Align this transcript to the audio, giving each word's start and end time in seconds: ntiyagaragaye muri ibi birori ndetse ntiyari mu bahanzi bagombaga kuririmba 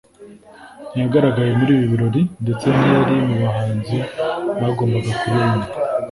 ntiyagaragaye 0.91 1.51
muri 1.59 1.71
ibi 1.75 1.85
birori 1.91 2.21
ndetse 2.43 2.65
ntiyari 2.75 3.15
mu 3.27 3.35
bahanzi 3.43 3.97
bagombaga 4.61 5.11
kuririmba 5.19 5.67